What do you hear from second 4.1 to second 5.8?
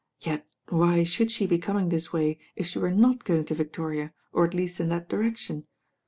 or at least in that direction.